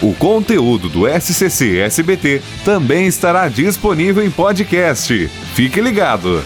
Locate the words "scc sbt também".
1.08-3.06